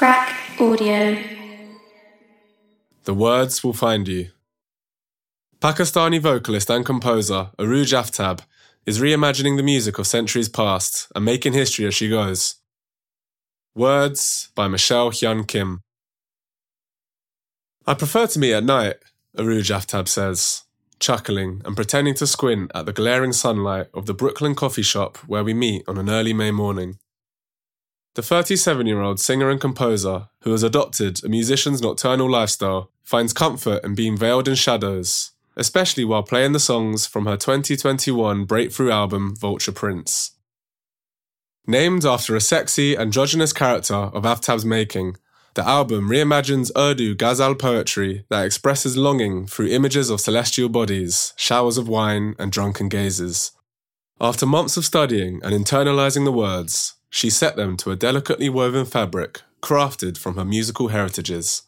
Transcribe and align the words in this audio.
Crack 0.00 0.34
Audio. 0.58 1.14
The 3.04 3.12
words 3.12 3.62
will 3.62 3.74
find 3.74 4.08
you. 4.08 4.30
Pakistani 5.60 6.18
vocalist 6.18 6.70
and 6.70 6.86
composer 6.86 7.50
Arooj 7.58 7.92
Aftab 7.92 8.40
is 8.86 8.98
reimagining 8.98 9.58
the 9.58 9.62
music 9.62 9.98
of 9.98 10.06
centuries 10.06 10.48
past 10.48 11.12
and 11.14 11.26
making 11.26 11.52
history 11.52 11.84
as 11.84 11.94
she 11.94 12.08
goes. 12.08 12.54
Words 13.74 14.48
by 14.54 14.68
Michelle 14.68 15.10
Hyun 15.10 15.46
Kim. 15.46 15.82
I 17.86 17.92
prefer 17.92 18.26
to 18.28 18.38
meet 18.38 18.54
at 18.54 18.64
night, 18.64 18.96
Arooj 19.36 19.70
Aftab 19.70 20.08
says, 20.08 20.62
chuckling 20.98 21.60
and 21.66 21.76
pretending 21.76 22.14
to 22.14 22.26
squint 22.26 22.70
at 22.74 22.86
the 22.86 22.94
glaring 22.94 23.34
sunlight 23.34 23.88
of 23.92 24.06
the 24.06 24.14
Brooklyn 24.14 24.54
coffee 24.54 24.80
shop 24.80 25.18
where 25.26 25.44
we 25.44 25.52
meet 25.52 25.86
on 25.86 25.98
an 25.98 26.08
early 26.08 26.32
May 26.32 26.52
morning. 26.52 26.96
The 28.14 28.22
37 28.22 28.86
year 28.88 29.00
old 29.00 29.20
singer 29.20 29.50
and 29.50 29.60
composer, 29.60 30.28
who 30.42 30.50
has 30.50 30.64
adopted 30.64 31.24
a 31.24 31.28
musician's 31.28 31.80
nocturnal 31.80 32.28
lifestyle, 32.28 32.90
finds 33.04 33.32
comfort 33.32 33.84
in 33.84 33.94
being 33.94 34.16
veiled 34.16 34.48
in 34.48 34.56
shadows, 34.56 35.30
especially 35.56 36.04
while 36.04 36.24
playing 36.24 36.52
the 36.52 36.58
songs 36.58 37.06
from 37.06 37.26
her 37.26 37.36
2021 37.36 38.46
breakthrough 38.46 38.90
album 38.90 39.36
Vulture 39.36 39.70
Prince. 39.70 40.32
Named 41.68 42.04
after 42.04 42.34
a 42.34 42.40
sexy, 42.40 42.96
androgynous 42.96 43.52
character 43.52 43.94
of 43.94 44.24
Aftab's 44.24 44.64
making, 44.64 45.16
the 45.54 45.66
album 45.66 46.08
reimagines 46.08 46.72
Urdu 46.76 47.14
ghazal 47.14 47.54
poetry 47.54 48.24
that 48.28 48.44
expresses 48.44 48.96
longing 48.96 49.46
through 49.46 49.68
images 49.68 50.10
of 50.10 50.20
celestial 50.20 50.68
bodies, 50.68 51.32
showers 51.36 51.78
of 51.78 51.88
wine, 51.88 52.34
and 52.40 52.50
drunken 52.50 52.88
gazes. 52.88 53.52
After 54.20 54.46
months 54.46 54.76
of 54.76 54.84
studying 54.84 55.40
and 55.44 55.54
internalizing 55.54 56.24
the 56.24 56.32
words, 56.32 56.94
she 57.10 57.28
set 57.28 57.56
them 57.56 57.76
to 57.76 57.90
a 57.90 57.96
delicately 57.96 58.48
woven 58.48 58.86
fabric 58.86 59.42
crafted 59.60 60.16
from 60.16 60.36
her 60.36 60.44
musical 60.44 60.88
heritages. 60.88 61.62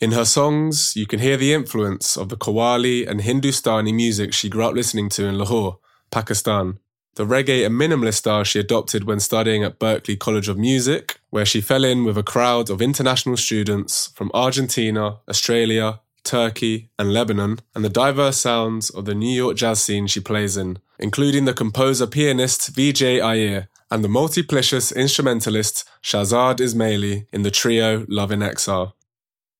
In 0.00 0.12
her 0.12 0.24
songs, 0.24 0.96
you 0.96 1.06
can 1.06 1.20
hear 1.20 1.36
the 1.36 1.54
influence 1.54 2.16
of 2.16 2.28
the 2.28 2.36
Qawwali 2.36 3.08
and 3.08 3.20
Hindustani 3.20 3.92
music 3.92 4.32
she 4.32 4.48
grew 4.48 4.64
up 4.64 4.74
listening 4.74 5.08
to 5.10 5.24
in 5.26 5.38
Lahore, 5.38 5.78
Pakistan, 6.10 6.80
the 7.14 7.24
reggae 7.24 7.64
and 7.64 7.74
minimalist 7.74 8.14
style 8.14 8.42
she 8.42 8.58
adopted 8.58 9.04
when 9.04 9.20
studying 9.20 9.62
at 9.62 9.78
Berklee 9.78 10.18
College 10.18 10.48
of 10.48 10.58
Music, 10.58 11.20
where 11.30 11.46
she 11.46 11.60
fell 11.60 11.84
in 11.84 12.04
with 12.04 12.18
a 12.18 12.22
crowd 12.22 12.68
of 12.68 12.82
international 12.82 13.36
students 13.36 14.08
from 14.14 14.30
Argentina, 14.34 15.18
Australia, 15.28 16.00
Turkey, 16.24 16.90
and 16.98 17.12
Lebanon, 17.12 17.60
and 17.74 17.84
the 17.84 17.88
diverse 17.88 18.38
sounds 18.38 18.90
of 18.90 19.04
the 19.04 19.14
New 19.14 19.34
York 19.34 19.56
jazz 19.56 19.82
scene 19.82 20.06
she 20.06 20.20
plays 20.20 20.56
in, 20.56 20.78
including 20.98 21.44
the 21.44 21.54
composer 21.54 22.06
pianist 22.06 22.74
Vijay 22.74 23.22
Iyer 23.22 23.68
and 23.92 24.02
the 24.02 24.08
multiplicious 24.08 24.96
instrumentalist 24.96 25.86
Shahzad 26.02 26.60
Ismaili 26.60 27.26
in 27.30 27.42
the 27.42 27.50
trio 27.50 28.06
Love 28.08 28.32
in 28.32 28.42
Exile. 28.42 28.96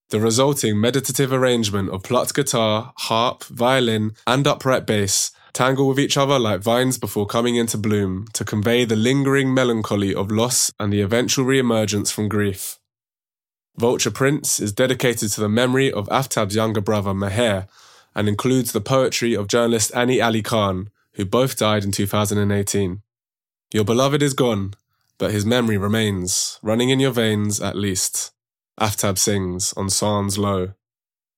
The 0.09 0.21
resulting 0.21 0.81
meditative 0.81 1.35
arrangement 1.35 1.91
of 1.91 2.03
plucked 2.03 2.33
guitar, 2.33 2.95
harp, 2.97 3.45
violin, 3.45 4.13
and 4.27 4.47
upright 4.47 4.87
bass 4.87 5.33
tangle 5.53 5.87
with 5.87 6.01
each 6.01 6.17
other 6.17 6.39
like 6.39 6.63
vines 6.63 6.97
before 6.97 7.27
coming 7.27 7.57
into 7.57 7.77
bloom 7.77 8.25
to 8.33 8.43
convey 8.43 8.87
the 8.87 8.97
lingering 8.97 9.53
melancholy 9.53 10.15
of 10.15 10.31
loss 10.31 10.73
and 10.81 10.91
the 10.91 11.03
eventual 11.03 11.45
re-emergence 11.45 12.11
from 12.11 12.27
grief. 12.27 12.79
Vulture 13.77 14.11
Prince 14.11 14.61
is 14.61 14.73
dedicated 14.73 15.31
to 15.33 15.43
the 15.43 15.49
memory 15.51 15.93
of 15.93 16.09
Aftab's 16.09 16.57
younger 16.57 16.81
brother 16.81 17.13
Meher 17.13 17.69
and 18.15 18.31
includes 18.31 18.73
the 18.73 18.81
poetry 18.81 19.35
of 19.35 19.47
journalist 19.47 19.95
Annie 19.95 20.23
Ali 20.23 20.41
Khan, 20.41 20.89
who 21.17 21.27
both 21.27 21.59
died 21.59 21.85
in 21.85 21.93
2018. 21.93 23.03
Your 23.73 23.85
beloved 23.85 24.23
is 24.23 24.35
gone, 24.35 24.75
but 25.17 25.31
his 25.31 25.47
memory 25.47 25.79
remains, 25.79 26.59
running 26.63 26.91
in 26.91 27.01
your 27.01 27.11
veins 27.11 27.59
at 27.59 27.75
least. 27.75 28.33
Aftab 28.79 29.17
sings 29.17 29.73
on 29.75 29.89
Saans 29.89 30.37
Lo, 30.37 30.75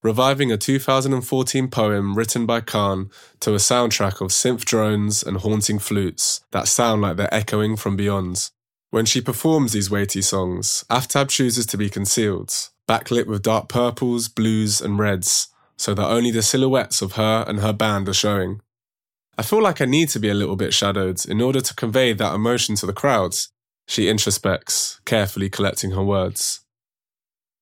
reviving 0.03 0.51
a 0.51 0.57
2014 0.57 1.69
poem 1.69 2.15
written 2.15 2.45
by 2.45 2.59
Khan 2.59 3.09
to 3.39 3.53
a 3.53 3.57
soundtrack 3.57 4.19
of 4.19 4.31
synth 4.31 4.65
drones 4.65 5.23
and 5.23 5.37
haunting 5.37 5.79
flutes 5.79 6.41
that 6.51 6.67
sound 6.67 7.03
like 7.03 7.15
they're 7.15 7.33
echoing 7.33 7.77
from 7.77 7.95
beyond. 7.95 8.49
When 8.91 9.05
she 9.05 9.21
performs 9.21 9.71
these 9.71 9.89
weighty 9.89 10.21
songs, 10.21 10.83
Aftab 10.89 11.29
chooses 11.29 11.65
to 11.67 11.77
be 11.77 11.89
concealed, 11.89 12.53
backlit 12.87 13.27
with 13.27 13.43
dark 13.43 13.69
purples, 13.69 14.27
blues, 14.27 14.81
and 14.81 14.99
reds, 14.99 15.47
so 15.77 15.93
that 15.93 16.07
only 16.07 16.31
the 16.31 16.41
silhouettes 16.41 17.01
of 17.01 17.13
her 17.13 17.45
and 17.47 17.61
her 17.61 17.73
band 17.73 18.09
are 18.09 18.13
showing. 18.13 18.61
I 19.37 19.41
feel 19.41 19.61
like 19.61 19.81
I 19.81 19.85
need 19.85 20.09
to 20.09 20.19
be 20.19 20.29
a 20.29 20.33
little 20.33 20.55
bit 20.55 20.73
shadowed 20.73 21.25
in 21.25 21.41
order 21.41 21.59
to 21.59 21.75
convey 21.75 22.13
that 22.13 22.33
emotion 22.33 22.75
to 22.75 22.85
the 22.85 22.93
crowds, 22.93 23.49
she 23.87 24.05
introspects, 24.05 25.03
carefully 25.05 25.49
collecting 25.49 25.91
her 25.91 26.03
words. 26.03 26.61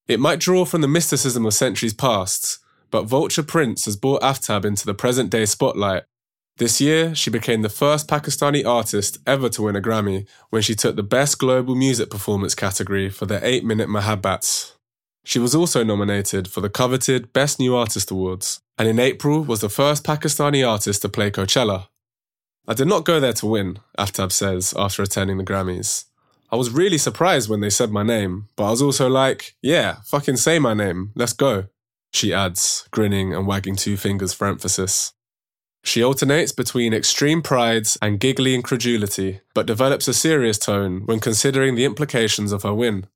It 0.08 0.20
might 0.20 0.40
draw 0.40 0.66
from 0.66 0.82
the 0.82 0.88
mysticism 0.88 1.46
of 1.46 1.54
centuries 1.54 1.94
past, 1.94 2.60
but 2.92 3.04
Vulture 3.06 3.44
Prince 3.44 3.86
has 3.86 3.96
brought 3.96 4.22
Aftab 4.22 4.66
into 4.66 4.86
the 4.86 4.94
present 4.94 5.32
day 5.32 5.46
spotlight. 5.46 6.04
This 6.58 6.80
year, 6.80 7.16
she 7.16 7.32
became 7.32 7.64
the 7.64 7.70
first 7.70 8.08
Pakistani 8.08 8.64
artist 8.64 9.18
ever 9.26 9.50
to 9.50 9.64
win 9.64 9.76
a 9.76 9.82
Grammy 9.82 10.28
when 10.52 10.62
she 10.62 10.76
took 10.76 10.96
the 10.96 11.02
Best 11.02 11.40
Global 11.40 11.74
Music 11.74 12.12
Performance 12.12 12.54
category 12.54 13.10
for 13.10 13.26
the 13.26 13.44
8 13.44 13.66
Minute 13.66 13.90
Mohabbat. 13.90 14.74
She 15.24 15.40
was 15.40 15.56
also 15.56 15.84
nominated 15.84 16.48
for 16.48 16.62
the 16.62 16.70
coveted 16.70 17.32
Best 17.32 17.60
New 17.60 17.76
Artist 17.76 18.12
Awards 18.12 18.62
and 18.78 18.88
in 18.88 19.00
April 19.00 19.44
was 19.44 19.62
the 19.62 19.70
first 19.70 20.04
Pakistani 20.04 20.68
artist 20.68 21.02
to 21.02 21.10
play 21.10 21.30
Coachella. 21.30 21.88
I 22.68 22.74
did 22.74 22.88
not 22.88 23.06
go 23.06 23.20
there 23.20 23.34
to 23.34 23.46
win, 23.46 23.80
Aftab 23.98 24.32
says 24.32 24.74
after 24.78 25.04
attending 25.04 25.38
the 25.38 25.44
Grammys. 25.44 26.06
I 26.52 26.56
was 26.56 26.70
really 26.70 26.98
surprised 26.98 27.50
when 27.50 27.62
they 27.62 27.70
said 27.70 27.92
my 27.92 28.04
name, 28.04 28.48
but 28.56 28.66
I 28.66 28.72
was 28.72 28.82
also 28.82 29.10
like, 29.10 29.56
yeah, 29.62 29.98
fucking 30.06 30.38
say 30.38 30.60
my 30.60 30.74
name, 30.74 31.12
let's 31.16 31.34
go. 31.34 31.66
She 32.14 32.34
adds, 32.34 32.88
grinning 32.92 33.34
and 33.34 33.48
wagging 33.48 33.76
two 33.76 33.98
fingers 33.98 34.34
for 34.34 34.48
emphasis. 34.48 35.14
She 35.84 36.04
alternates 36.04 36.52
between 36.52 36.94
extreme 36.94 37.42
pride 37.42 37.88
and 38.02 38.20
giggly 38.20 38.56
incredulity, 38.56 39.42
but 39.54 39.66
develops 39.66 40.08
a 40.08 40.14
serious 40.14 40.58
tone 40.58 41.02
when 41.06 41.20
considering 41.20 41.76
the 41.76 41.86
implications 41.86 42.52
of 42.52 42.64
her 42.64 42.74
win. 42.74 43.08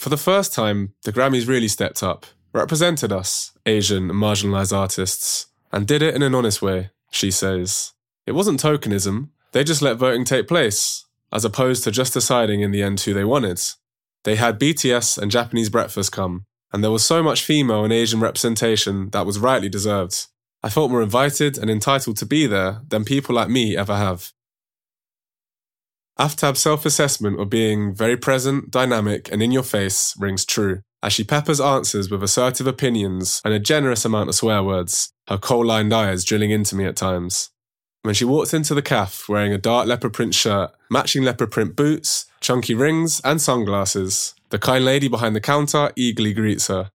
For 0.00 0.08
the 0.08 0.16
first 0.16 0.54
time, 0.54 0.94
the 1.04 1.12
Grammys 1.12 1.46
really 1.46 1.68
stepped 1.68 2.02
up, 2.02 2.24
represented 2.54 3.12
us, 3.12 3.52
Asian 3.66 4.08
and 4.08 4.18
marginalised 4.18 4.74
artists, 4.74 5.48
and 5.72 5.86
did 5.86 6.00
it 6.00 6.14
in 6.14 6.22
an 6.22 6.34
honest 6.34 6.62
way, 6.62 6.88
she 7.10 7.30
says. 7.30 7.92
It 8.24 8.32
wasn't 8.32 8.62
tokenism, 8.62 9.28
they 9.52 9.62
just 9.62 9.82
let 9.82 9.98
voting 9.98 10.24
take 10.24 10.48
place, 10.48 11.04
as 11.30 11.44
opposed 11.44 11.84
to 11.84 11.90
just 11.90 12.14
deciding 12.14 12.62
in 12.62 12.70
the 12.70 12.82
end 12.82 12.98
who 13.00 13.12
they 13.12 13.24
wanted. 13.24 13.60
They 14.24 14.36
had 14.36 14.58
BTS 14.58 15.18
and 15.18 15.30
Japanese 15.30 15.68
breakfast 15.68 16.12
come, 16.12 16.46
and 16.72 16.82
there 16.82 16.90
was 16.90 17.04
so 17.04 17.22
much 17.22 17.44
female 17.44 17.84
and 17.84 17.92
Asian 17.92 18.20
representation 18.20 19.10
that 19.10 19.26
was 19.26 19.38
rightly 19.38 19.68
deserved. 19.68 20.28
I 20.62 20.70
felt 20.70 20.90
more 20.90 21.02
invited 21.02 21.58
and 21.58 21.70
entitled 21.70 22.16
to 22.16 22.24
be 22.24 22.46
there 22.46 22.80
than 22.88 23.04
people 23.04 23.34
like 23.34 23.50
me 23.50 23.76
ever 23.76 23.96
have. 23.96 24.32
Aftab's 26.20 26.60
self 26.60 26.84
assessment 26.84 27.40
of 27.40 27.48
being 27.48 27.94
very 27.94 28.16
present, 28.16 28.70
dynamic, 28.70 29.32
and 29.32 29.42
in 29.42 29.50
your 29.50 29.62
face 29.62 30.14
rings 30.18 30.44
true 30.44 30.82
as 31.02 31.12
she 31.12 31.24
peppers 31.24 31.60
answers 31.60 32.10
with 32.10 32.22
assertive 32.22 32.66
opinions 32.66 33.40
and 33.44 33.54
a 33.54 33.58
generous 33.58 34.04
amount 34.04 34.28
of 34.28 34.34
swear 34.34 34.62
words, 34.62 35.12
her 35.28 35.38
coal 35.38 35.64
lined 35.64 35.92
eyes 35.92 36.24
drilling 36.24 36.50
into 36.50 36.76
me 36.76 36.84
at 36.84 36.96
times. 36.96 37.50
When 38.02 38.14
she 38.14 38.24
walks 38.24 38.54
into 38.54 38.74
the 38.74 38.82
cafe 38.82 39.32
wearing 39.32 39.52
a 39.52 39.58
dark 39.58 39.86
leopard 39.86 40.12
print 40.12 40.34
shirt, 40.34 40.72
matching 40.90 41.22
leopard 41.22 41.50
print 41.50 41.76
boots, 41.76 42.26
chunky 42.40 42.74
rings, 42.74 43.20
and 43.24 43.40
sunglasses, 43.40 44.34
the 44.50 44.58
kind 44.58 44.84
lady 44.84 45.08
behind 45.08 45.34
the 45.34 45.40
counter 45.40 45.90
eagerly 45.96 46.32
greets 46.32 46.66
her. 46.68 46.90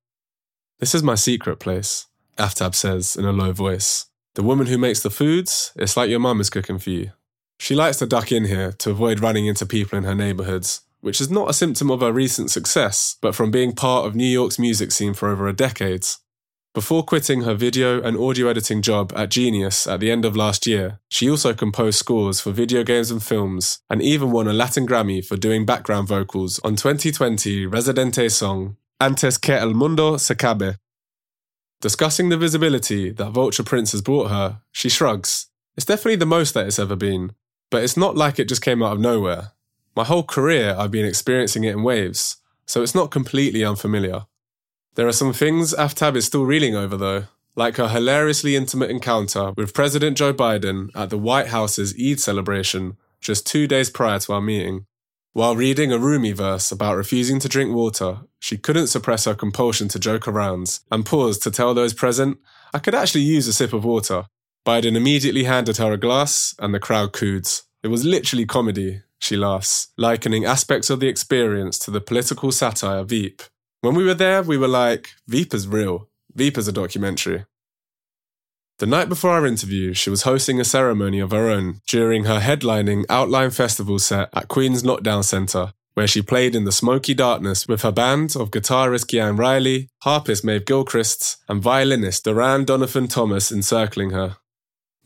This 0.79 0.93
is 0.93 1.03
my 1.03 1.15
secret 1.15 1.59
place, 1.59 2.07
Aftab 2.37 2.75
says 2.75 3.15
in 3.15 3.25
a 3.25 3.31
low 3.31 3.53
voice. 3.53 4.07
The 4.35 4.43
woman 4.43 4.67
who 4.67 4.77
makes 4.77 5.01
the 5.01 5.09
foods, 5.09 5.71
it's 5.75 5.95
like 5.95 6.09
your 6.09 6.19
mum 6.19 6.41
is 6.41 6.49
cooking 6.49 6.79
for 6.79 6.89
you. 6.89 7.11
She 7.57 7.75
likes 7.75 7.97
to 7.97 8.05
duck 8.05 8.31
in 8.31 8.45
here 8.45 8.71
to 8.73 8.91
avoid 8.91 9.21
running 9.21 9.45
into 9.45 9.65
people 9.65 9.97
in 9.97 10.03
her 10.03 10.15
neighbourhoods, 10.15 10.81
which 11.01 11.21
is 11.21 11.31
not 11.31 11.49
a 11.49 11.53
symptom 11.53 11.89
of 11.89 12.01
her 12.01 12.11
recent 12.11 12.51
success, 12.51 13.17
but 13.21 13.35
from 13.35 13.51
being 13.51 13.73
part 13.73 14.05
of 14.05 14.15
New 14.15 14.25
York's 14.25 14.59
music 14.59 14.91
scene 14.91 15.13
for 15.13 15.29
over 15.29 15.47
a 15.47 15.53
decade. 15.53 16.05
Before 16.75 17.03
quitting 17.03 17.43
her 17.43 17.53
video 17.53 18.01
and 18.01 18.17
audio 18.17 18.49
editing 18.49 18.81
job 18.81 19.13
at 19.15 19.29
Genius 19.29 19.87
at 19.87 20.01
the 20.01 20.11
end 20.11 20.25
of 20.25 20.35
last 20.35 20.67
year, 20.67 20.99
she 21.07 21.29
also 21.29 21.53
composed 21.53 21.97
scores 21.97 22.41
for 22.41 22.51
video 22.51 22.83
games 22.83 23.09
and 23.09 23.23
films, 23.23 23.79
and 23.89 24.01
even 24.01 24.31
won 24.31 24.47
a 24.47 24.53
Latin 24.53 24.85
Grammy 24.85 25.25
for 25.25 25.37
doing 25.37 25.65
background 25.65 26.09
vocals 26.09 26.59
on 26.65 26.75
2020 26.75 27.65
Residente 27.65 28.29
song 28.29 28.75
Antes 28.99 29.37
que 29.37 29.53
el 29.53 29.73
mundo 29.73 30.17
se 30.17 30.33
acabe. 30.33 30.77
Discussing 31.79 32.29
the 32.29 32.37
visibility 32.37 33.09
that 33.11 33.31
Vulture 33.31 33.63
Prince 33.63 33.93
has 33.93 34.01
brought 34.01 34.29
her, 34.29 34.61
she 34.71 34.89
shrugs. 34.89 35.47
It's 35.77 35.85
definitely 35.85 36.17
the 36.17 36.25
most 36.25 36.53
that 36.53 36.67
it's 36.67 36.79
ever 36.79 36.95
been, 36.95 37.31
but 37.69 37.83
it's 37.83 37.97
not 37.97 38.15
like 38.15 38.39
it 38.39 38.49
just 38.49 38.61
came 38.61 38.81
out 38.83 38.93
of 38.93 38.99
nowhere. 38.99 39.51
My 39.95 40.03
whole 40.03 40.23
career, 40.23 40.75
I've 40.77 40.91
been 40.91 41.05
experiencing 41.05 41.63
it 41.63 41.73
in 41.73 41.83
waves, 41.83 42.37
so 42.65 42.81
it's 42.81 42.95
not 42.95 43.11
completely 43.11 43.63
unfamiliar. 43.63 44.25
There 44.95 45.07
are 45.07 45.13
some 45.13 45.33
things 45.33 45.73
Aftab 45.73 46.15
is 46.15 46.25
still 46.25 46.45
reeling 46.45 46.75
over, 46.75 46.97
though, 46.97 47.25
like 47.55 47.77
her 47.77 47.89
hilariously 47.89 48.55
intimate 48.55 48.89
encounter 48.89 49.51
with 49.53 49.73
President 49.73 50.17
Joe 50.17 50.33
Biden 50.33 50.89
at 50.95 51.09
the 51.09 51.17
White 51.17 51.47
House's 51.47 51.93
Eid 51.99 52.19
celebration 52.19 52.97
just 53.21 53.47
two 53.47 53.67
days 53.67 53.89
prior 53.89 54.19
to 54.19 54.33
our 54.33 54.41
meeting. 54.41 54.85
While 55.33 55.55
reading 55.55 55.91
a 55.91 55.97
Rumi 55.97 56.31
verse 56.31 56.71
about 56.71 56.95
refusing 56.95 57.39
to 57.39 57.49
drink 57.49 57.73
water, 57.73 58.19
she 58.39 58.57
couldn't 58.57 58.87
suppress 58.87 59.25
her 59.25 59.35
compulsion 59.35 59.89
to 59.89 59.99
joke 59.99 60.27
around 60.27 60.79
and 60.91 61.05
paused 61.05 61.43
to 61.43 61.51
tell 61.51 61.73
those 61.73 61.93
present, 61.93 62.37
I 62.73 62.79
could 62.79 62.95
actually 62.95 63.23
use 63.23 63.47
a 63.47 63.53
sip 63.53 63.73
of 63.73 63.83
water. 63.83 64.27
Biden 64.65 64.95
immediately 64.95 65.43
handed 65.43 65.77
her 65.77 65.93
a 65.93 65.97
glass, 65.97 66.55
and 66.59 66.73
the 66.73 66.79
crowd 66.79 67.13
cooed. 67.13 67.47
It 67.83 67.89
was 67.89 68.03
literally 68.03 68.45
comedy, 68.45 69.03
she 69.19 69.37
laughs, 69.37 69.89
likening 69.97 70.45
aspects 70.45 70.89
of 70.89 70.99
the 70.99 71.07
experience 71.07 71.77
to 71.79 71.91
the 71.91 72.01
political 72.01 72.51
satire 72.51 73.03
Veep. 73.03 73.43
When 73.81 73.93
we 73.93 74.03
were 74.03 74.15
there, 74.15 74.41
we 74.41 74.57
were 74.57 74.67
like, 74.67 75.11
Veep 75.27 75.53
is 75.53 75.67
real. 75.67 76.09
Veep 76.33 76.57
is 76.57 76.67
a 76.67 76.71
documentary. 76.71 77.45
The 78.79 78.87
night 78.87 79.07
before 79.07 79.31
our 79.31 79.45
interview, 79.45 79.93
she 79.93 80.09
was 80.09 80.23
hosting 80.23 80.59
a 80.59 80.65
ceremony 80.65 81.19
of 81.19 81.31
her 81.31 81.49
own 81.49 81.79
during 81.87 82.25
her 82.25 82.39
headlining 82.39 83.05
Outline 83.09 83.51
Festival 83.51 83.99
set 83.99 84.29
at 84.33 84.47
Queen's 84.47 84.83
Knockdown 84.83 85.23
Centre, 85.23 85.73
where 85.93 86.07
she 86.07 86.21
played 86.21 86.55
in 86.55 86.65
the 86.65 86.73
smoky 86.73 87.13
darkness 87.13 87.67
with 87.67 87.83
her 87.83 87.91
band 87.91 88.35
of 88.35 88.51
guitarist 88.51 89.05
Gyan 89.05 89.37
Riley, 89.37 89.89
harpist 90.01 90.43
Maeve 90.43 90.65
Gilchrist, 90.65 91.37
and 91.47 91.61
violinist 91.61 92.25
Darian 92.25 92.65
Donovan 92.65 93.07
Thomas 93.07 93.51
encircling 93.51 94.09
her. 94.09 94.37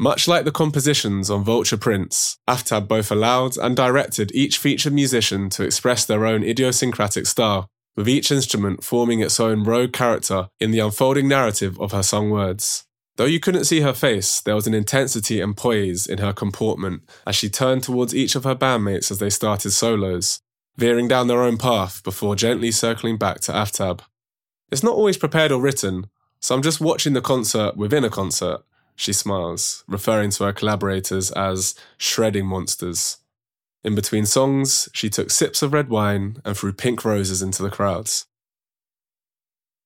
Much 0.02 0.30
like 0.30 0.46
the 0.46 0.52
compositions 0.52 1.30
on 1.30 1.44
Vulture 1.44 1.76
Prince, 1.76 2.38
Aftab 2.48 2.88
both 2.88 3.12
allowed 3.12 3.58
and 3.58 3.76
directed 3.76 4.32
each 4.34 4.58
featured 4.58 4.94
musician 4.94 5.50
to 5.50 5.64
express 5.64 6.06
their 6.06 6.26
own 6.26 6.42
idiosyncratic 6.42 7.28
style, 7.28 7.68
with 7.98 8.08
each 8.08 8.32
instrument 8.32 8.82
forming 8.82 9.20
its 9.20 9.42
own 9.42 9.66
rogue 9.66 9.92
character 9.92 10.48
in 10.58 10.72
the 10.72 10.80
unfolding 10.80 11.28
narrative 11.28 11.78
of 11.82 11.92
her 11.92 12.02
sung 12.02 12.30
words. 12.30 12.86
Though 13.18 13.26
you 13.26 13.42
couldn't 13.42 13.66
see 13.66 13.82
her 13.82 13.94
face, 13.94 14.40
there 14.40 14.56
was 14.56 14.68
an 14.68 14.74
intensity 14.74 15.42
and 15.42 15.58
poise 15.58 16.08
in 16.08 16.20
her 16.20 16.32
comportment 16.32 17.02
as 17.28 17.36
she 17.36 17.50
turned 17.50 17.84
towards 17.84 18.16
each 18.16 18.36
of 18.36 18.46
her 18.46 18.56
bandmates 18.56 19.12
as 19.12 19.18
they 19.18 19.30
started 19.30 19.72
solos, 19.72 20.40
veering 20.78 21.10
down 21.10 21.28
their 21.28 21.44
own 21.44 21.58
path 21.58 22.02
before 22.06 22.38
gently 22.38 22.72
circling 22.72 23.18
back 23.18 23.42
to 23.42 23.52
Aftab. 23.52 24.00
It's 24.72 24.84
not 24.84 24.96
always 24.96 25.18
prepared 25.18 25.52
or 25.52 25.60
written, 25.60 26.06
so 26.40 26.56
I'm 26.56 26.62
just 26.62 26.80
watching 26.80 27.12
the 27.12 27.22
concert 27.22 27.76
within 27.76 28.06
a 28.06 28.10
concert, 28.10 28.62
she 29.00 29.14
smiles, 29.14 29.86
referring 29.88 30.30
to 30.30 30.44
her 30.44 30.52
collaborators 30.52 31.32
as 31.32 31.74
shredding 31.98 32.46
monsters. 32.46 33.20
In 33.82 33.96
between 33.96 34.26
songs, 34.26 34.90
she 34.94 35.10
took 35.10 35.32
sips 35.32 35.62
of 35.62 35.72
red 35.72 35.88
wine 35.88 36.42
and 36.44 36.58
threw 36.58 36.74
pink 36.74 37.06
roses 37.06 37.42
into 37.42 37.64
the 37.64 37.70
crowds. 37.70 38.26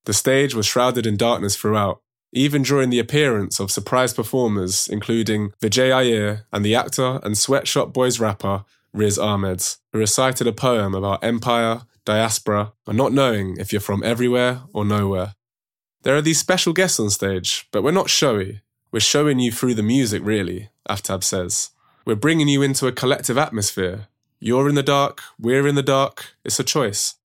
The 0.06 0.14
stage 0.14 0.56
was 0.56 0.66
shrouded 0.66 1.06
in 1.06 1.16
darkness 1.16 1.56
throughout, 1.56 2.02
even 2.32 2.64
during 2.64 2.90
the 2.90 2.98
appearance 2.98 3.60
of 3.60 3.70
surprise 3.70 4.16
performers 4.16 4.88
including 4.88 5.52
Vijay 5.62 5.94
Iyer 5.94 6.48
and 6.52 6.66
the 6.66 6.74
actor 6.74 7.20
and 7.22 7.38
Swet 7.38 7.68
Shop 7.68 7.94
Boys 7.94 8.20
rapper 8.20 8.66
Riz 8.94 9.20
Ahmed, 9.20 9.64
who 9.92 10.00
recited 10.00 10.48
a 10.48 10.52
poem 10.54 10.96
about 10.96 11.24
empire, 11.24 11.82
diaspora, 12.04 12.74
and 12.88 12.98
not 12.98 13.14
knowing 13.14 13.58
if 13.58 13.72
you're 13.72 13.80
from 13.80 14.02
everywhere 14.04 14.62
or 14.74 14.84
nowhere. 14.84 15.36
There 16.02 16.16
are 16.16 16.22
these 16.22 16.40
special 16.40 16.74
guests 16.74 17.00
on 17.00 17.12
stage, 17.12 17.68
but 17.72 17.84
we're 17.84 17.92
not 17.92 18.10
showy. 18.10 18.62
We're 18.94 19.00
showing 19.00 19.40
you 19.40 19.52
through 19.52 19.74
the 19.74 19.82
music, 19.82 20.22
really, 20.24 20.70
Aftab 20.88 21.24
says. 21.24 21.72
We're 22.06 22.14
bringing 22.14 22.48
you 22.48 22.62
into 22.62 22.86
a 22.86 22.92
collective 22.92 23.40
atmosphere. 23.40 24.08
You're 24.40 24.70
in 24.70 24.76
the 24.76 24.84
dark, 24.84 25.24
we're 25.40 25.66
in 25.66 25.74
the 25.74 25.82
dark, 25.82 26.36
it's 26.46 26.60
a 26.60 26.64
choice. 26.64 27.16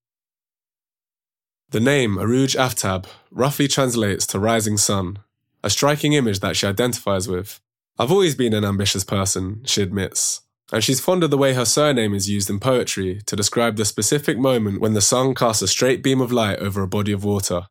The 1.68 1.80
name 1.80 2.16
Arooj 2.16 2.56
Aftab 2.56 3.04
roughly 3.30 3.68
translates 3.68 4.26
to 4.28 4.38
rising 4.38 4.78
sun, 4.78 5.18
a 5.62 5.68
striking 5.68 6.14
image 6.14 6.40
that 6.40 6.56
she 6.56 6.66
identifies 6.66 7.28
with. 7.28 7.60
I've 7.98 8.12
always 8.12 8.34
been 8.34 8.54
an 8.54 8.64
ambitious 8.64 9.04
person, 9.04 9.60
she 9.66 9.82
admits, 9.82 10.40
and 10.72 10.82
she's 10.82 11.00
fond 11.00 11.22
of 11.22 11.30
the 11.30 11.36
way 11.36 11.52
her 11.52 11.66
surname 11.66 12.14
is 12.14 12.30
used 12.30 12.48
in 12.48 12.60
poetry 12.60 13.20
to 13.26 13.36
describe 13.36 13.76
the 13.76 13.84
specific 13.84 14.38
moment 14.38 14.80
when 14.80 14.94
the 14.94 15.02
sun 15.02 15.34
casts 15.34 15.60
a 15.60 15.68
straight 15.68 16.02
beam 16.02 16.22
of 16.22 16.32
light 16.32 16.60
over 16.60 16.80
a 16.80 16.88
body 16.88 17.12
of 17.12 17.24
water. 17.24 17.66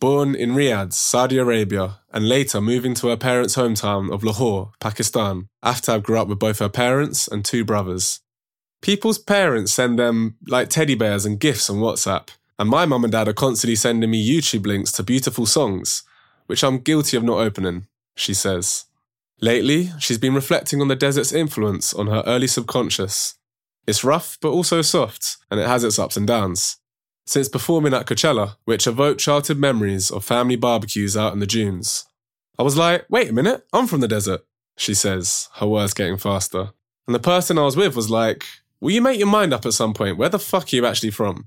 Born 0.00 0.34
in 0.34 0.52
Riyadh, 0.52 0.94
Saudi 0.94 1.36
Arabia, 1.36 1.98
and 2.10 2.26
later 2.26 2.62
moving 2.62 2.94
to 2.94 3.08
her 3.08 3.18
parents' 3.18 3.54
hometown 3.54 4.10
of 4.10 4.24
Lahore, 4.24 4.72
Pakistan, 4.80 5.50
Aftab 5.62 6.02
grew 6.02 6.18
up 6.18 6.26
with 6.26 6.38
both 6.38 6.58
her 6.58 6.70
parents 6.70 7.28
and 7.28 7.44
two 7.44 7.66
brothers. 7.66 8.20
People's 8.80 9.18
parents 9.18 9.74
send 9.74 9.98
them 9.98 10.36
like 10.46 10.70
teddy 10.70 10.94
bears 10.94 11.26
and 11.26 11.38
gifts 11.38 11.68
on 11.68 11.76
WhatsApp. 11.76 12.30
And 12.58 12.70
my 12.70 12.86
mum 12.86 13.04
and 13.04 13.12
dad 13.12 13.28
are 13.28 13.34
constantly 13.34 13.76
sending 13.76 14.10
me 14.10 14.26
YouTube 14.26 14.66
links 14.66 14.90
to 14.92 15.02
beautiful 15.02 15.44
songs, 15.44 16.02
which 16.46 16.64
I'm 16.64 16.78
guilty 16.78 17.18
of 17.18 17.22
not 17.22 17.38
opening, 17.38 17.86
she 18.16 18.32
says. 18.32 18.86
Lately, 19.42 19.90
she's 19.98 20.18
been 20.18 20.34
reflecting 20.34 20.80
on 20.80 20.88
the 20.88 20.96
desert's 20.96 21.32
influence 21.32 21.92
on 21.92 22.06
her 22.06 22.22
early 22.26 22.46
subconscious. 22.46 23.34
It's 23.86 24.02
rough, 24.02 24.38
but 24.40 24.50
also 24.50 24.80
soft, 24.80 25.36
and 25.50 25.60
it 25.60 25.66
has 25.66 25.84
its 25.84 25.98
ups 25.98 26.16
and 26.16 26.26
downs. 26.26 26.78
Since 27.30 27.48
performing 27.48 27.94
at 27.94 28.06
Coachella, 28.06 28.56
which 28.64 28.88
evoked 28.88 29.20
childhood 29.20 29.56
memories 29.56 30.10
of 30.10 30.24
family 30.24 30.56
barbecues 30.56 31.16
out 31.16 31.32
in 31.32 31.38
the 31.38 31.46
dunes. 31.46 32.04
I 32.58 32.64
was 32.64 32.76
like, 32.76 33.06
wait 33.08 33.30
a 33.30 33.32
minute, 33.32 33.64
I'm 33.72 33.86
from 33.86 34.00
the 34.00 34.08
desert, 34.08 34.40
she 34.76 34.94
says, 34.94 35.48
her 35.54 35.68
words 35.68 35.94
getting 35.94 36.16
faster. 36.16 36.70
And 37.06 37.14
the 37.14 37.20
person 37.20 37.56
I 37.56 37.62
was 37.62 37.76
with 37.76 37.94
was 37.94 38.10
like, 38.10 38.46
Will 38.80 38.90
you 38.90 39.00
make 39.00 39.20
your 39.20 39.28
mind 39.28 39.54
up 39.54 39.64
at 39.64 39.74
some 39.74 39.94
point? 39.94 40.18
Where 40.18 40.28
the 40.28 40.40
fuck 40.40 40.72
are 40.72 40.76
you 40.76 40.84
actually 40.84 41.12
from? 41.12 41.46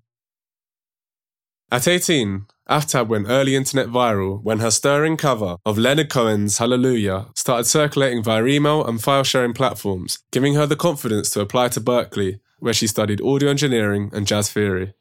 At 1.70 1.86
18, 1.86 2.46
Aftab 2.70 3.10
went 3.10 3.28
early 3.28 3.54
internet 3.54 3.88
viral 3.88 4.42
when 4.42 4.60
her 4.60 4.72
stirring 4.72 5.18
cover 5.18 5.58
of 5.66 5.78
Leonard 5.78 6.10
Cohen's 6.10 6.60
Hallelujah 6.60 7.28
started 7.36 7.66
circulating 7.66 8.24
via 8.24 8.46
email 8.46 8.86
and 8.86 9.04
file 9.04 9.26
sharing 9.26 9.52
platforms, 9.52 10.20
giving 10.32 10.54
her 10.54 10.66
the 10.66 10.78
confidence 10.78 11.30
to 11.32 11.42
apply 11.42 11.68
to 11.70 11.82
Berklee, 11.82 12.40
where 12.60 12.74
she 12.74 12.88
studied 12.88 13.20
audio 13.20 13.50
engineering 13.50 14.12
and 14.14 14.26
jazz 14.26 14.50
theory. 14.50 14.94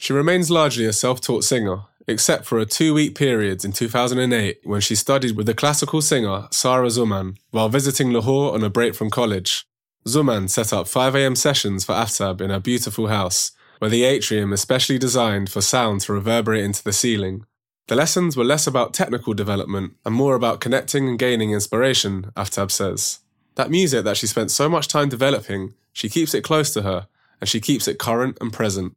She 0.00 0.14
remains 0.14 0.50
largely 0.50 0.86
a 0.86 0.94
self 0.94 1.20
taught 1.20 1.44
singer, 1.44 1.82
except 2.08 2.46
for 2.46 2.58
a 2.58 2.64
two 2.64 2.94
week 2.94 3.14
period 3.14 3.66
in 3.66 3.72
2008 3.72 4.60
when 4.64 4.80
she 4.80 4.94
studied 4.94 5.36
with 5.36 5.44
the 5.44 5.52
classical 5.52 6.00
singer 6.00 6.48
Sara 6.50 6.88
Zaman 6.88 7.36
while 7.50 7.68
visiting 7.68 8.10
Lahore 8.10 8.54
on 8.54 8.64
a 8.64 8.70
break 8.70 8.94
from 8.94 9.10
college. 9.10 9.66
Zaman 10.08 10.48
set 10.48 10.72
up 10.72 10.86
5am 10.86 11.36
sessions 11.36 11.84
for 11.84 11.92
Aftab 11.92 12.40
in 12.40 12.48
her 12.48 12.58
beautiful 12.58 13.08
house, 13.08 13.52
where 13.78 13.90
the 13.90 14.04
atrium 14.04 14.54
is 14.54 14.62
specially 14.62 14.98
designed 14.98 15.50
for 15.50 15.60
sound 15.60 16.00
to 16.00 16.14
reverberate 16.14 16.64
into 16.64 16.82
the 16.82 16.94
ceiling. 16.94 17.44
The 17.88 17.94
lessons 17.94 18.38
were 18.38 18.52
less 18.52 18.66
about 18.66 18.94
technical 18.94 19.34
development 19.34 19.96
and 20.06 20.14
more 20.14 20.34
about 20.34 20.62
connecting 20.62 21.10
and 21.10 21.18
gaining 21.18 21.50
inspiration, 21.50 22.32
Aftab 22.34 22.70
says. 22.70 23.18
That 23.56 23.70
music 23.70 24.04
that 24.04 24.16
she 24.16 24.26
spent 24.26 24.50
so 24.50 24.66
much 24.66 24.88
time 24.88 25.10
developing, 25.10 25.74
she 25.92 26.08
keeps 26.08 26.32
it 26.32 26.42
close 26.42 26.72
to 26.72 26.82
her, 26.82 27.06
and 27.38 27.50
she 27.50 27.60
keeps 27.60 27.86
it 27.86 27.98
current 27.98 28.38
and 28.40 28.50
present. 28.50 28.96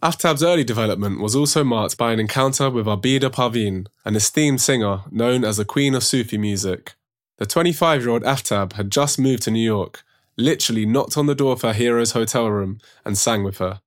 Aftab's 0.00 0.44
early 0.44 0.62
development 0.62 1.20
was 1.20 1.34
also 1.34 1.64
marked 1.64 1.98
by 1.98 2.12
an 2.12 2.20
encounter 2.20 2.70
with 2.70 2.86
Abida 2.86 3.30
Parveen, 3.30 3.88
an 4.04 4.14
esteemed 4.14 4.60
singer 4.60 5.00
known 5.10 5.44
as 5.44 5.56
the 5.56 5.64
Queen 5.64 5.92
of 5.96 6.04
Sufi 6.04 6.38
music. 6.38 6.94
The 7.38 7.46
25 7.46 8.02
year 8.02 8.10
old 8.10 8.22
Aftab 8.22 8.74
had 8.74 8.92
just 8.92 9.18
moved 9.18 9.42
to 9.44 9.50
New 9.50 9.64
York, 9.64 10.04
literally 10.36 10.86
knocked 10.86 11.16
on 11.16 11.26
the 11.26 11.34
door 11.34 11.52
of 11.52 11.62
her 11.62 11.72
hero's 11.72 12.12
hotel 12.12 12.48
room, 12.48 12.78
and 13.04 13.18
sang 13.18 13.42
with 13.42 13.58
her. 13.58 13.80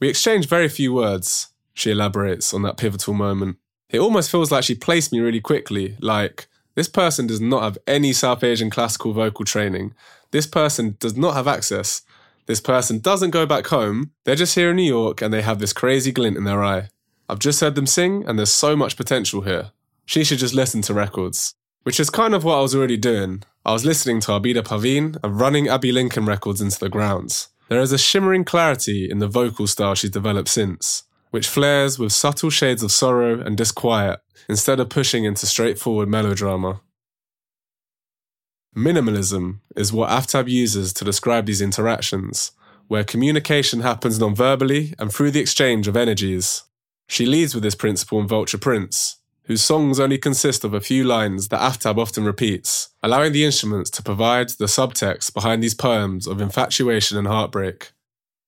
We 0.00 0.08
exchanged 0.08 0.50
very 0.50 0.68
few 0.68 0.92
words, 0.92 1.48
she 1.72 1.90
elaborates 1.90 2.52
on 2.52 2.60
that 2.62 2.76
pivotal 2.76 3.14
moment. 3.14 3.56
It 3.88 4.00
almost 4.00 4.30
feels 4.30 4.52
like 4.52 4.64
she 4.64 4.74
placed 4.74 5.12
me 5.12 5.20
really 5.20 5.40
quickly, 5.40 5.96
like, 6.00 6.46
this 6.74 6.88
person 6.88 7.26
does 7.26 7.40
not 7.40 7.62
have 7.62 7.78
any 7.86 8.12
South 8.12 8.44
Asian 8.44 8.68
classical 8.68 9.14
vocal 9.14 9.46
training. 9.46 9.94
This 10.30 10.46
person 10.46 10.96
does 11.00 11.16
not 11.16 11.34
have 11.34 11.48
access. 11.48 12.02
This 12.46 12.60
person 12.60 12.98
doesn't 12.98 13.30
go 13.30 13.46
back 13.46 13.66
home. 13.68 14.12
They're 14.24 14.34
just 14.34 14.54
here 14.54 14.70
in 14.70 14.76
New 14.76 14.82
York 14.82 15.22
and 15.22 15.32
they 15.32 15.42
have 15.42 15.58
this 15.58 15.72
crazy 15.72 16.12
glint 16.12 16.36
in 16.36 16.44
their 16.44 16.62
eye. 16.62 16.88
I've 17.28 17.38
just 17.38 17.60
heard 17.60 17.74
them 17.74 17.86
sing 17.86 18.24
and 18.26 18.38
there's 18.38 18.52
so 18.52 18.76
much 18.76 18.96
potential 18.96 19.42
here. 19.42 19.70
She 20.04 20.24
should 20.24 20.38
just 20.38 20.54
listen 20.54 20.82
to 20.82 20.94
records 20.94 21.54
which 21.84 22.00
is 22.00 22.10
kind 22.10 22.34
of 22.34 22.42
what 22.42 22.58
I 22.58 22.62
was 22.62 22.74
already 22.74 22.96
doing. 22.96 23.44
I 23.64 23.72
was 23.72 23.84
listening 23.84 24.20
to 24.20 24.32
Abida 24.32 24.62
Parveen 24.62 25.16
and 25.22 25.38
running 25.38 25.68
Abbey 25.68 25.92
Lincoln 25.92 26.26
records 26.26 26.60
into 26.60 26.80
the 26.80 26.88
grounds. 26.88 27.48
There 27.68 27.80
is 27.80 27.92
a 27.92 27.98
shimmering 27.98 28.44
clarity 28.44 29.08
in 29.08 29.20
the 29.20 29.28
vocal 29.28 29.66
style 29.66 29.94
she's 29.94 30.10
developed 30.10 30.48
since, 30.48 31.04
which 31.30 31.48
flares 31.48 31.98
with 31.98 32.12
subtle 32.12 32.50
shades 32.50 32.82
of 32.82 32.90
sorrow 32.90 33.40
and 33.40 33.56
disquiet 33.56 34.20
instead 34.48 34.80
of 34.80 34.90
pushing 34.90 35.24
into 35.24 35.46
straightforward 35.46 36.08
melodrama. 36.08 36.80
Minimalism 38.76 39.60
is 39.76 39.92
what 39.92 40.10
Aftab 40.10 40.48
uses 40.48 40.92
to 40.94 41.04
describe 41.04 41.46
these 41.46 41.60
interactions, 41.60 42.50
where 42.88 43.04
communication 43.04 43.80
happens 43.80 44.18
non-verbally 44.18 44.94
and 44.98 45.12
through 45.12 45.30
the 45.30 45.40
exchange 45.40 45.86
of 45.86 45.96
energies. 45.96 46.64
She 47.06 47.24
leads 47.24 47.54
with 47.54 47.62
this 47.62 47.76
principle 47.76 48.18
in 48.20 48.26
Vulture 48.26 48.58
Prince, 48.58 49.20
whose 49.44 49.62
songs 49.62 50.00
only 50.00 50.18
consist 50.18 50.64
of 50.64 50.74
a 50.74 50.80
few 50.80 51.04
lines 51.04 51.48
that 51.48 51.60
Aftab 51.60 51.98
often 51.98 52.24
repeats, 52.24 52.88
allowing 53.00 53.32
the 53.32 53.44
instruments 53.44 53.90
to 53.90 54.02
provide 54.02 54.48
the 54.50 54.64
subtext 54.64 55.32
behind 55.32 55.62
these 55.62 55.74
poems 55.74 56.26
of 56.26 56.40
infatuation 56.40 57.16
and 57.16 57.28
heartbreak. 57.28 57.92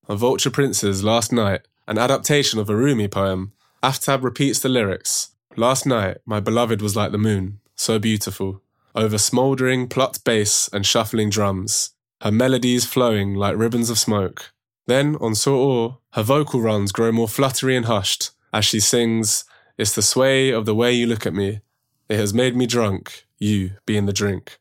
On 0.09 0.17
Vulture 0.17 0.51
Prince's 0.51 1.05
Last 1.05 1.33
Night, 1.33 1.61
an 1.87 1.99
adaptation 1.99 2.59
of 2.59 2.69
a 2.69 2.75
Rumi 2.75 3.07
poem, 3.07 3.53
Aftab 3.81 4.25
repeats 4.25 4.59
the 4.59 4.69
lyrics 4.69 5.31
Last 5.55 5.87
night, 5.87 6.19
my 6.27 6.41
beloved 6.41 6.83
was 6.83 6.97
like 6.97 7.13
the 7.13 7.19
moon, 7.19 7.61
so 7.77 7.99
beautiful, 7.99 8.61
over 8.97 9.19
smouldering, 9.19 9.89
plucked 9.89 10.25
bass 10.25 10.69
and 10.73 10.85
shuffling 10.85 11.31
drums. 11.31 11.91
her 12.23 12.33
melodies 12.33 12.87
flowing 12.87 13.35
like 13.35 13.57
ribbons 13.57 13.91
of 13.91 13.99
smoke. 13.99 14.53
Then, 14.87 15.17
on 15.17 15.33
Suroor, 15.33 15.99
her 16.15 16.23
vocal 16.23 16.61
runs 16.61 16.91
grow 16.91 17.13
more 17.13 17.29
fluttery 17.29 17.77
and 17.77 17.85
hushed 17.85 18.31
as 18.57 18.65
she 18.65 18.81
sings, 18.81 19.45
It's 19.77 19.95
the 19.95 20.01
sway 20.01 20.51
of 20.51 20.65
the 20.65 20.75
way 20.75 20.93
you 20.93 21.07
look 21.07 21.27
at 21.27 21.35
me. 21.35 21.61
It 22.09 22.17
has 22.17 22.33
made 22.33 22.57
me 22.57 22.67
drunk, 22.67 23.27
you 23.39 23.73
being 23.85 24.07
the 24.07 24.13
drink. 24.15 24.59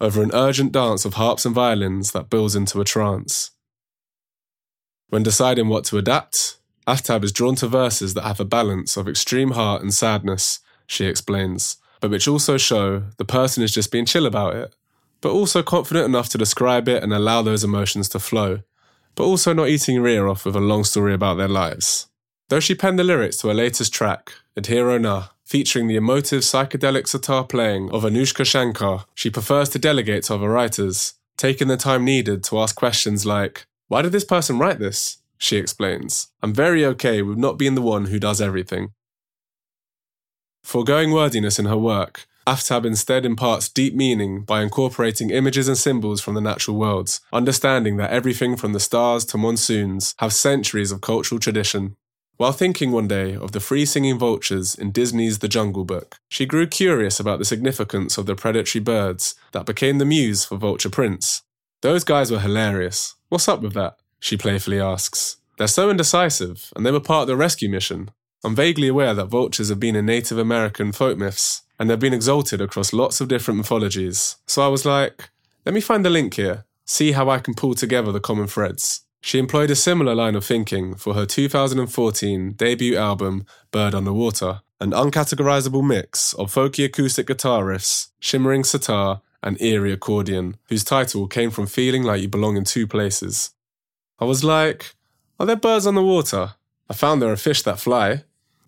Over 0.00 0.22
an 0.22 0.30
urgent 0.32 0.72
dance 0.72 1.04
of 1.04 1.14
harps 1.14 1.44
and 1.44 1.54
violins 1.54 2.12
that 2.12 2.30
builds 2.30 2.56
into 2.56 2.80
a 2.80 2.84
trance. 2.84 3.50
When 5.08 5.22
deciding 5.22 5.68
what 5.68 5.84
to 5.86 5.98
adapt, 5.98 6.56
Aftab 6.86 7.22
is 7.22 7.32
drawn 7.32 7.54
to 7.56 7.68
verses 7.68 8.14
that 8.14 8.24
have 8.24 8.40
a 8.40 8.44
balance 8.46 8.96
of 8.96 9.08
extreme 9.08 9.50
heart 9.50 9.82
and 9.82 9.92
sadness, 9.92 10.60
she 10.86 11.04
explains, 11.04 11.76
but 12.04 12.10
which 12.10 12.28
also 12.28 12.58
show 12.58 13.02
the 13.16 13.24
person 13.24 13.62
is 13.62 13.72
just 13.72 13.90
being 13.90 14.04
chill 14.04 14.26
about 14.26 14.54
it, 14.54 14.74
but 15.22 15.32
also 15.32 15.62
confident 15.62 16.04
enough 16.04 16.28
to 16.28 16.36
describe 16.36 16.86
it 16.86 17.02
and 17.02 17.14
allow 17.14 17.40
those 17.40 17.64
emotions 17.64 18.10
to 18.10 18.18
flow, 18.18 18.60
but 19.14 19.24
also 19.24 19.54
not 19.54 19.70
eating 19.70 19.94
your 19.94 20.06
ear 20.06 20.28
off 20.28 20.44
with 20.44 20.54
a 20.54 20.60
long 20.60 20.84
story 20.84 21.14
about 21.14 21.38
their 21.38 21.48
lives. 21.48 22.08
Though 22.50 22.60
she 22.60 22.74
penned 22.74 22.98
the 22.98 23.04
lyrics 23.04 23.38
to 23.38 23.48
her 23.48 23.54
latest 23.54 23.94
track, 23.94 24.34
Udhero 24.54 25.00
Na, 25.00 25.28
featuring 25.46 25.86
the 25.86 25.96
emotive 25.96 26.42
psychedelic 26.42 27.08
sitar 27.08 27.44
playing 27.44 27.90
of 27.90 28.02
Anoushka 28.02 28.44
Shankar, 28.44 29.06
she 29.14 29.30
prefers 29.30 29.70
to 29.70 29.78
delegate 29.78 30.24
to 30.24 30.34
other 30.34 30.50
writers, 30.50 31.14
taking 31.38 31.68
the 31.68 31.78
time 31.78 32.04
needed 32.04 32.44
to 32.44 32.58
ask 32.58 32.76
questions 32.76 33.24
like, 33.24 33.64
Why 33.88 34.02
did 34.02 34.12
this 34.12 34.26
person 34.26 34.58
write 34.58 34.78
this? 34.78 35.22
She 35.38 35.56
explains, 35.56 36.28
I'm 36.42 36.52
very 36.52 36.84
okay 36.84 37.22
with 37.22 37.38
not 37.38 37.56
being 37.56 37.76
the 37.76 37.80
one 37.80 38.06
who 38.06 38.18
does 38.18 38.42
everything. 38.42 38.92
Foregoing 40.74 41.12
wordiness 41.12 41.60
in 41.60 41.66
her 41.66 41.76
work, 41.76 42.26
Aftab 42.48 42.84
instead 42.84 43.24
imparts 43.24 43.68
deep 43.68 43.94
meaning 43.94 44.42
by 44.42 44.60
incorporating 44.60 45.30
images 45.30 45.68
and 45.68 45.78
symbols 45.78 46.20
from 46.20 46.34
the 46.34 46.40
natural 46.40 46.76
worlds, 46.76 47.20
understanding 47.32 47.96
that 47.98 48.10
everything 48.10 48.56
from 48.56 48.72
the 48.72 48.80
stars 48.80 49.24
to 49.26 49.38
monsoons 49.38 50.16
have 50.18 50.32
centuries 50.32 50.90
of 50.90 51.00
cultural 51.00 51.38
tradition. 51.38 51.94
While 52.38 52.50
thinking 52.50 52.90
one 52.90 53.06
day 53.06 53.36
of 53.36 53.52
the 53.52 53.60
free 53.60 53.86
singing 53.86 54.18
vultures 54.18 54.74
in 54.74 54.90
Disney's 54.90 55.38
The 55.38 55.46
Jungle 55.46 55.84
Book, 55.84 56.16
she 56.28 56.44
grew 56.44 56.66
curious 56.66 57.20
about 57.20 57.38
the 57.38 57.44
significance 57.44 58.18
of 58.18 58.26
the 58.26 58.34
predatory 58.34 58.82
birds 58.82 59.36
that 59.52 59.66
became 59.66 59.98
the 59.98 60.04
muse 60.04 60.44
for 60.44 60.56
Vulture 60.56 60.90
Prince. 60.90 61.42
Those 61.82 62.02
guys 62.02 62.32
were 62.32 62.40
hilarious. 62.40 63.14
What's 63.28 63.46
up 63.46 63.62
with 63.62 63.74
that? 63.74 63.98
She 64.18 64.36
playfully 64.36 64.80
asks. 64.80 65.36
They're 65.56 65.68
so 65.68 65.88
indecisive, 65.88 66.72
and 66.74 66.84
they 66.84 66.90
were 66.90 66.98
part 66.98 67.22
of 67.22 67.28
the 67.28 67.36
rescue 67.36 67.70
mission. 67.70 68.10
I'm 68.44 68.54
vaguely 68.54 68.88
aware 68.88 69.14
that 69.14 69.26
vultures 69.26 69.70
have 69.70 69.80
been 69.80 69.96
in 69.96 70.04
Native 70.04 70.36
American 70.36 70.92
folk 70.92 71.16
myths, 71.16 71.62
and 71.78 71.88
they've 71.88 71.98
been 71.98 72.12
exalted 72.12 72.60
across 72.60 72.92
lots 72.92 73.22
of 73.22 73.28
different 73.28 73.56
mythologies. 73.56 74.36
So 74.46 74.62
I 74.62 74.68
was 74.68 74.84
like, 74.84 75.30
let 75.64 75.74
me 75.74 75.80
find 75.80 76.04
the 76.04 76.10
link 76.10 76.34
here, 76.34 76.66
see 76.84 77.12
how 77.12 77.30
I 77.30 77.38
can 77.38 77.54
pull 77.54 77.74
together 77.74 78.12
the 78.12 78.20
common 78.20 78.46
threads. 78.46 79.00
She 79.22 79.38
employed 79.38 79.70
a 79.70 79.74
similar 79.74 80.14
line 80.14 80.34
of 80.34 80.44
thinking 80.44 80.94
for 80.94 81.14
her 81.14 81.24
2014 81.24 82.52
debut 82.52 82.98
album, 82.98 83.46
Bird 83.70 83.94
on 83.94 84.04
the 84.04 84.12
Water, 84.12 84.60
an 84.78 84.90
uncategorizable 84.90 85.82
mix 85.82 86.34
of 86.34 86.52
folky 86.52 86.84
acoustic 86.84 87.26
guitar 87.26 87.64
riffs, 87.64 88.08
shimmering 88.20 88.62
sitar, 88.62 89.22
and 89.42 89.60
eerie 89.62 89.92
accordion, 89.92 90.58
whose 90.68 90.84
title 90.84 91.26
came 91.26 91.50
from 91.50 91.66
feeling 91.66 92.02
like 92.02 92.20
you 92.20 92.28
belong 92.28 92.58
in 92.58 92.64
two 92.64 92.86
places. 92.86 93.52
I 94.18 94.26
was 94.26 94.44
like, 94.44 94.94
are 95.40 95.46
there 95.46 95.56
birds 95.56 95.86
on 95.86 95.94
the 95.94 96.02
water? 96.02 96.54
I 96.90 96.92
found 96.92 97.22
there 97.22 97.32
are 97.32 97.36
fish 97.36 97.62
that 97.62 97.80
fly, 97.80 98.24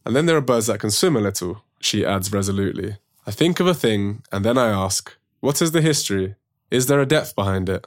and 0.06 0.14
then 0.14 0.26
there 0.26 0.36
are 0.36 0.40
birds 0.40 0.68
that 0.68 0.78
can 0.78 0.92
swim 0.92 1.16
a 1.16 1.20
little, 1.20 1.64
she 1.80 2.06
adds 2.06 2.32
resolutely. 2.32 2.96
I 3.26 3.32
think 3.32 3.58
of 3.58 3.66
a 3.66 3.74
thing, 3.74 4.22
and 4.30 4.44
then 4.44 4.56
I 4.56 4.68
ask, 4.68 5.16
what 5.40 5.60
is 5.60 5.72
the 5.72 5.82
history? 5.82 6.36
Is 6.70 6.86
there 6.86 7.00
a 7.00 7.06
depth 7.06 7.34
behind 7.34 7.68
it? 7.68 7.84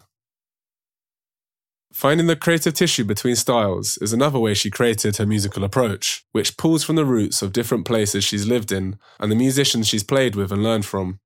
Finding 1.94 2.28
the 2.28 2.36
creative 2.36 2.74
tissue 2.74 3.06
between 3.06 3.38
styles 3.38 3.98
is 4.00 4.12
another 4.12 4.38
way 4.38 4.54
she 4.54 4.70
created 4.70 5.16
her 5.16 5.26
musical 5.26 5.64
approach, 5.64 6.26
which 6.34 6.58
pulls 6.58 6.84
from 6.84 6.98
the 6.98 7.06
roots 7.06 7.42
of 7.42 7.54
different 7.54 7.86
places 7.86 8.24
she's 8.24 8.46
lived 8.46 8.72
in 8.72 9.00
and 9.20 9.32
the 9.32 9.36
musicians 9.36 9.88
she's 9.88 10.04
played 10.04 10.36
with 10.36 10.52
and 10.52 10.62
learned 10.62 10.86
from. 10.86 11.20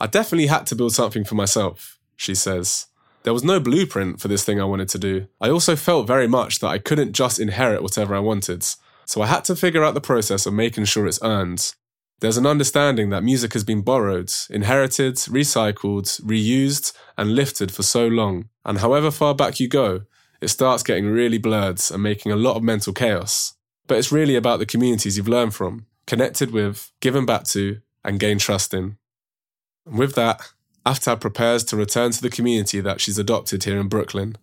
I 0.00 0.06
definitely 0.06 0.46
had 0.46 0.66
to 0.68 0.74
build 0.74 0.94
something 0.94 1.24
for 1.24 1.34
myself, 1.34 1.98
she 2.16 2.34
says. 2.34 2.86
There 3.22 3.34
was 3.34 3.44
no 3.44 3.60
blueprint 3.60 4.20
for 4.20 4.28
this 4.28 4.44
thing 4.44 4.58
I 4.58 4.64
wanted 4.64 4.88
to 4.88 4.98
do. 4.98 5.26
I 5.38 5.50
also 5.50 5.76
felt 5.76 6.06
very 6.06 6.26
much 6.26 6.60
that 6.60 6.68
I 6.68 6.78
couldn't 6.78 7.12
just 7.12 7.38
inherit 7.38 7.82
whatever 7.82 8.14
I 8.14 8.20
wanted, 8.20 8.64
so 9.10 9.22
I 9.22 9.26
had 9.26 9.44
to 9.46 9.56
figure 9.56 9.82
out 9.82 9.94
the 9.94 10.00
process 10.00 10.46
of 10.46 10.54
making 10.54 10.84
sure 10.84 11.04
it's 11.04 11.18
earned. 11.20 11.74
There's 12.20 12.36
an 12.36 12.46
understanding 12.46 13.10
that 13.10 13.24
music 13.24 13.54
has 13.54 13.64
been 13.64 13.82
borrowed, 13.82 14.30
inherited, 14.48 15.16
recycled, 15.16 16.22
reused, 16.22 16.92
and 17.18 17.34
lifted 17.34 17.72
for 17.72 17.82
so 17.82 18.06
long, 18.06 18.50
and 18.64 18.78
however 18.78 19.10
far 19.10 19.34
back 19.34 19.58
you 19.58 19.66
go, 19.66 20.02
it 20.40 20.46
starts 20.46 20.84
getting 20.84 21.06
really 21.06 21.38
blurred 21.38 21.80
and 21.92 22.04
making 22.04 22.30
a 22.30 22.36
lot 22.36 22.54
of 22.54 22.62
mental 22.62 22.92
chaos. 22.92 23.54
But 23.88 23.98
it's 23.98 24.12
really 24.12 24.36
about 24.36 24.60
the 24.60 24.64
communities 24.64 25.16
you've 25.16 25.26
learned 25.26 25.56
from, 25.56 25.86
connected 26.06 26.52
with, 26.52 26.92
given 27.00 27.26
back 27.26 27.42
to, 27.46 27.80
and 28.04 28.20
gained 28.20 28.38
trust 28.38 28.72
in. 28.72 28.96
And 29.86 29.98
with 29.98 30.14
that, 30.14 30.40
Aftab 30.86 31.20
prepares 31.20 31.64
to 31.64 31.76
return 31.76 32.12
to 32.12 32.22
the 32.22 32.30
community 32.30 32.80
that 32.80 33.00
she's 33.00 33.18
adopted 33.18 33.64
here 33.64 33.80
in 33.80 33.88
Brooklyn, 33.88 34.36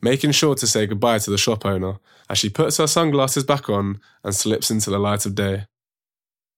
making 0.00 0.32
sure 0.32 0.54
to 0.54 0.66
say 0.66 0.86
goodbye 0.86 1.18
to 1.18 1.30
the 1.30 1.38
shop 1.38 1.64
owner 1.66 1.98
as 2.28 2.38
she 2.38 2.48
puts 2.48 2.76
her 2.76 2.86
sunglasses 2.86 3.44
back 3.44 3.68
on 3.68 4.00
and 4.24 4.34
slips 4.34 4.70
into 4.70 4.90
the 4.90 4.98
light 4.98 5.26
of 5.26 5.34
day. 5.34 5.66